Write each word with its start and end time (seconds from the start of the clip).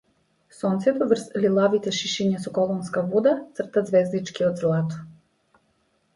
Сонцето 0.59 1.03
врз 1.11 1.25
лилавите 1.43 1.93
шишиња 1.97 2.39
со 2.47 2.55
колонска 2.57 3.05
вода 3.13 3.35
црта 3.61 3.85
ѕвездички 3.93 4.49
од 4.49 4.61
злато. 4.65 5.05